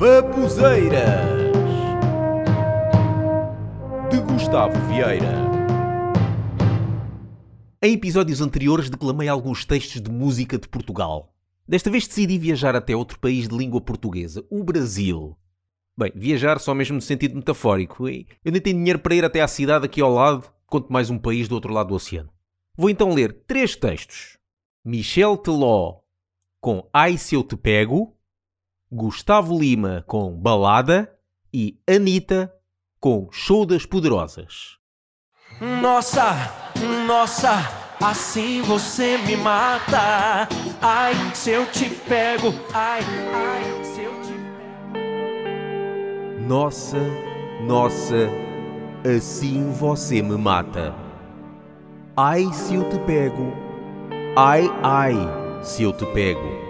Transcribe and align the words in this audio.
Babuzeiras 0.00 1.28
de 4.10 4.18
Gustavo 4.22 4.72
Vieira. 4.88 5.34
Em 7.82 7.92
episódios 7.92 8.40
anteriores 8.40 8.88
declamei 8.88 9.28
alguns 9.28 9.66
textos 9.66 10.00
de 10.00 10.10
música 10.10 10.56
de 10.56 10.66
Portugal. 10.68 11.34
Desta 11.68 11.90
vez 11.90 12.08
decidi 12.08 12.38
viajar 12.38 12.74
até 12.74 12.96
outro 12.96 13.18
país 13.18 13.46
de 13.46 13.54
língua 13.54 13.78
portuguesa, 13.78 14.42
o 14.50 14.64
Brasil. 14.64 15.36
Bem, 15.94 16.10
viajar 16.16 16.58
só 16.60 16.74
mesmo 16.74 16.94
no 16.94 17.02
sentido 17.02 17.36
metafórico. 17.36 18.08
Eu 18.08 18.52
nem 18.52 18.60
tenho 18.62 18.78
dinheiro 18.78 19.00
para 19.00 19.14
ir 19.14 19.24
até 19.26 19.42
à 19.42 19.48
cidade 19.48 19.84
aqui 19.84 20.00
ao 20.00 20.14
lado, 20.14 20.50
quanto 20.66 20.90
mais 20.90 21.10
um 21.10 21.18
país 21.18 21.46
do 21.46 21.54
outro 21.54 21.74
lado 21.74 21.88
do 21.88 21.94
oceano. 21.94 22.30
Vou 22.74 22.88
então 22.88 23.12
ler 23.12 23.44
três 23.46 23.76
textos. 23.76 24.38
Michel 24.82 25.36
Teló 25.36 25.98
com 26.58 26.88
Ai 26.90 27.18
Se 27.18 27.34
Eu 27.34 27.42
Te 27.42 27.54
Pego, 27.54 28.16
Gustavo 28.92 29.56
Lima 29.56 30.02
com 30.04 30.32
Balada 30.32 31.16
e 31.54 31.78
Anitta 31.88 32.52
com 32.98 33.28
Show 33.30 33.64
das 33.64 33.86
Poderosas. 33.86 34.78
Nossa, 35.80 36.32
nossa, 37.06 37.52
assim 38.02 38.60
você 38.62 39.16
me 39.18 39.36
mata. 39.36 40.48
Ai, 40.82 41.14
se 41.36 41.50
eu 41.50 41.70
te 41.70 41.88
pego, 41.88 42.52
ai, 42.74 43.00
ai, 43.32 43.84
se 43.84 44.00
eu 44.02 44.12
te 44.22 44.32
pego. 44.82 46.48
Nossa, 46.48 46.98
nossa, 47.64 48.28
assim 49.04 49.70
você 49.70 50.20
me 50.20 50.36
mata. 50.36 50.92
Ai, 52.16 52.52
se 52.52 52.74
eu 52.74 52.88
te 52.88 52.98
pego, 52.98 53.52
ai, 54.36 54.68
ai, 54.82 55.14
se 55.62 55.84
eu 55.84 55.92
te 55.92 56.04
pego. 56.06 56.69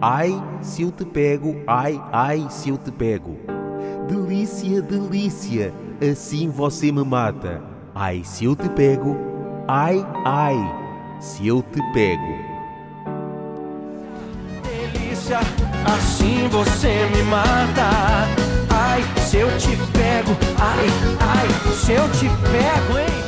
Ai, 0.00 0.42
se 0.60 0.82
eu 0.82 0.90
te 0.90 1.04
pego, 1.04 1.56
ai, 1.66 2.00
ai, 2.12 2.46
se 2.50 2.68
eu 2.68 2.76
te 2.76 2.90
pego. 2.90 3.38
Delícia, 4.08 4.82
delícia, 4.82 5.72
assim 6.00 6.48
você 6.48 6.92
me 6.92 7.02
mata. 7.02 7.62
Ai, 7.94 8.22
se 8.24 8.44
eu 8.44 8.54
te 8.54 8.68
pego, 8.70 9.16
ai, 9.66 10.04
ai, 10.24 10.56
se 11.20 11.46
eu 11.46 11.62
te 11.62 11.80
pego. 11.92 12.38
Delícia, 14.62 15.38
assim 15.86 16.48
você 16.48 17.08
me 17.14 17.22
mata. 17.22 18.28
Ai, 18.70 19.02
se 19.22 19.38
eu 19.38 19.48
te 19.56 19.76
pego, 19.92 20.32
ai, 20.58 20.86
ai, 21.20 21.74
se 21.74 21.92
eu 21.92 22.08
te 22.10 22.28
pego, 22.50 22.98
hein? 22.98 23.24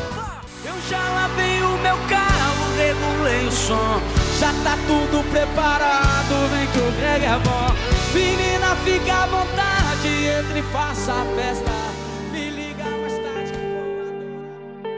Eu 0.64 0.74
já 0.91 1.00
lavei 1.14 1.62
o 1.62 1.78
meu 1.82 1.96
carro, 2.08 2.76
regulei 2.76 3.46
o 3.46 3.52
som. 3.52 4.25
Já 4.38 4.52
tá 4.62 4.76
tudo 4.86 5.24
preparado, 5.30 6.34
vem 6.50 6.66
que 6.66 6.78
o 6.78 6.92
Greg 7.00 7.24
é 7.24 7.38
bom. 7.38 7.74
Menina, 8.12 8.76
fica 8.84 9.22
à 9.22 9.26
vontade, 9.26 10.08
entre 10.08 10.58
e 10.58 10.62
faça 10.62 11.12
a 11.12 11.24
festa. 11.34 11.70
Me 12.30 12.50
liga 12.50 12.84
mais 12.84 13.14
tarde 13.14 13.52
que 13.52 13.58
vou 13.58 13.80
adorar. 13.80 14.92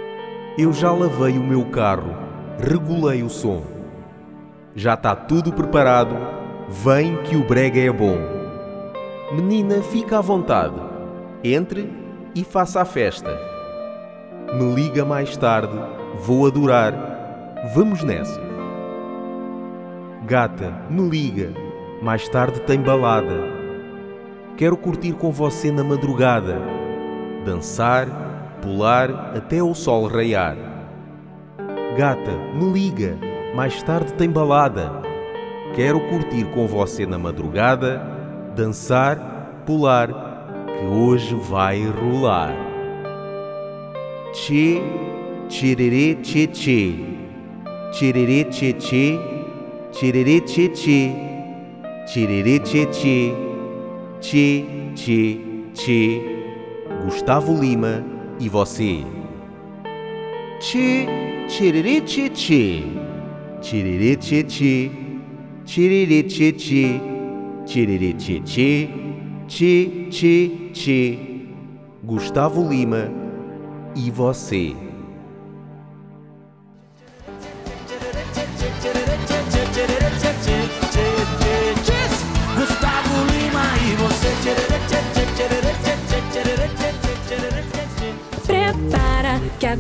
Eu 0.59 0.73
já 0.73 0.91
lavei 0.91 1.39
o 1.39 1.45
meu 1.45 1.65
carro, 1.67 2.17
regulei 2.59 3.23
o 3.23 3.31
som. 3.31 3.63
Já 4.75 4.95
está 4.95 5.15
tudo 5.15 5.53
preparado, 5.53 6.17
vem 6.69 7.17
que 7.19 7.37
o 7.37 7.47
brega 7.47 7.79
é 7.79 7.93
bom. 7.93 8.19
Menina, 9.33 9.81
fica 9.83 10.19
à 10.19 10.21
vontade, 10.21 10.75
entre 11.45 11.89
e 12.35 12.43
faça 12.43 12.81
a 12.81 12.85
festa. 12.85 13.39
Me 14.53 14.75
liga 14.75 15.05
mais 15.05 15.37
tarde, 15.37 15.79
vou 16.19 16.45
adorar. 16.45 16.93
Vamos 17.73 18.03
nessa. 18.03 18.48
Gata, 20.27 20.75
me 20.91 21.09
liga, 21.09 21.53
mais 22.03 22.29
tarde 22.29 22.61
tem 22.63 22.81
balada. 22.81 23.41
Quero 24.57 24.77
curtir 24.77 25.13
com 25.13 25.31
você 25.31 25.71
na 25.71 25.85
madrugada, 25.85 26.61
dançar, 27.45 28.09
pular 28.61 29.33
até 29.37 29.63
o 29.63 29.75
sol 29.75 30.09
raiar. 30.09 30.57
Gata, 31.97 32.33
me 32.55 32.71
liga, 32.73 33.17
mais 33.55 33.81
tarde 33.83 34.13
tem 34.15 34.29
balada. 34.29 34.91
Quero 35.75 36.01
curtir 36.09 36.45
com 36.53 36.67
você 36.67 37.07
na 37.07 37.19
madrugada, 37.19 38.03
dançar, 38.57 39.63
pular, 39.65 40.09
que 40.67 40.85
hoje 40.85 41.35
vai 41.37 41.87
rolar. 41.87 42.55
Tchê, 44.33 44.83
tchererê, 45.49 46.17
tchê, 46.17 46.47
tchê, 46.49 46.95
tchererê, 47.93 48.45
tchê, 48.45 48.73
tchê, 48.73 49.38
tchererê, 49.93 50.41
tchê, 50.41 50.69
tchê, 50.69 51.13
tchererê, 52.07 52.59
tchê, 52.61 52.87
tchê, 52.87 53.33
tchê, 54.21 54.65
tchê, 54.95 55.39
tchê, 55.75 56.23
Gustavo 57.05 57.61
Lima 57.61 58.05
e 58.41 58.49
você. 58.49 58.99
Tchê, 60.61 61.07
tchererê, 61.49 62.01
tchê, 62.01 62.29
tchê, 62.31 62.83
tchererê, 63.63 64.17
tchê, 64.17 64.43
tchê, 64.43 64.91
tchererê, 65.65 66.23
tchê, 66.23 66.53
tchê, 66.53 67.01
tchererê, 67.67 68.13
tchê, 68.13 68.41
tchê, 68.41 68.89
tchê, 69.49 69.91
tchê, 70.11 70.51
tchê, 70.73 71.19
Gustavo 72.05 72.69
Lima 72.69 73.11
e 73.95 74.11
você. 74.11 74.88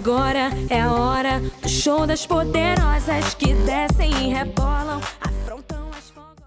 Agora 0.08 0.48
é 0.70 0.80
a 0.80 0.90
hora 0.90 1.38
do 1.60 1.68
show 1.68 2.06
das 2.06 2.24
poderosas 2.24 3.34
que 3.34 3.52
descem 3.52 4.10
e 4.10 4.32
rebolam, 4.32 5.02
afrontam 5.20 5.90
as 5.90 6.08
fogos. 6.08 6.44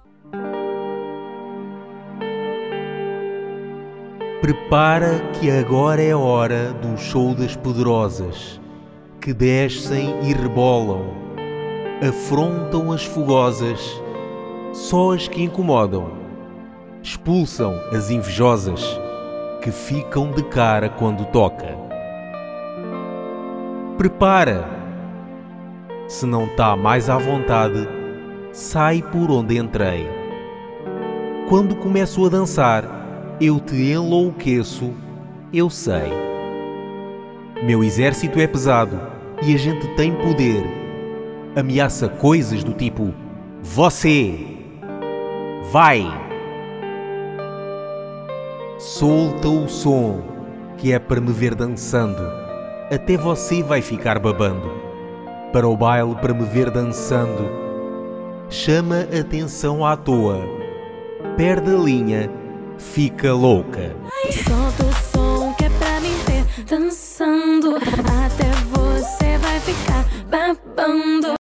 Prepara 4.41 5.19
que 5.33 5.51
agora 5.51 6.01
é 6.01 6.15
hora 6.15 6.73
do 6.73 6.97
show 6.97 7.35
das 7.35 7.55
poderosas, 7.55 8.59
que 9.21 9.31
descem 9.31 10.09
e 10.23 10.33
rebolam, 10.33 11.05
afrontam 12.01 12.91
as 12.91 13.05
fogosas, 13.05 13.79
só 14.73 15.13
as 15.13 15.27
que 15.27 15.43
incomodam, 15.43 16.11
expulsam 17.03 17.79
as 17.95 18.09
invejosas, 18.09 18.83
que 19.61 19.69
ficam 19.69 20.31
de 20.31 20.41
cara 20.45 20.89
quando 20.89 21.25
toca. 21.25 21.90
Prepara! 24.01 24.67
Se 26.07 26.25
não 26.25 26.47
tá 26.47 26.75
mais 26.75 27.07
à 27.07 27.19
vontade, 27.19 27.87
sai 28.51 28.99
por 28.99 29.29
onde 29.29 29.59
entrei. 29.59 30.09
Quando 31.47 31.75
começo 31.75 32.25
a 32.25 32.29
dançar, 32.29 32.83
eu 33.39 33.59
te 33.59 33.75
enlouqueço, 33.75 34.91
eu 35.53 35.69
sei. 35.69 36.11
Meu 37.63 37.83
exército 37.83 38.39
é 38.39 38.47
pesado 38.47 38.99
e 39.43 39.53
a 39.53 39.57
gente 39.59 39.87
tem 39.89 40.15
poder. 40.15 40.63
Ameaça 41.55 42.09
coisas 42.09 42.63
do 42.63 42.73
tipo: 42.73 43.13
Você! 43.61 44.47
Vai! 45.71 46.07
Solta 48.79 49.47
o 49.47 49.69
som, 49.69 50.23
que 50.75 50.91
é 50.91 50.97
para 50.97 51.21
me 51.21 51.31
ver 51.31 51.53
dançando. 51.53 52.50
Até 52.91 53.15
você 53.15 53.63
vai 53.63 53.81
ficar 53.81 54.19
babando. 54.19 54.69
Para 55.53 55.65
o 55.65 55.77
baile, 55.77 56.13
para 56.15 56.33
me 56.33 56.43
ver 56.43 56.69
dançando. 56.69 57.49
Chama 58.49 59.07
atenção 59.17 59.85
à 59.85 59.95
toa. 59.95 60.41
Perde 61.37 61.73
a 61.73 61.77
linha, 61.77 62.29
fica 62.77 63.31
louca. 63.33 63.95
Ai, 64.25 64.31
solta 64.33 64.83
o 64.83 64.93
som 64.93 65.53
que 65.53 65.63
é 65.63 65.69
pra 65.69 66.01
me 66.01 66.09
ver 66.25 66.65
dançando. 66.65 67.77
Até 67.77 68.51
você 68.69 69.37
vai 69.37 69.59
ficar 69.61 70.05
babando. 70.29 71.40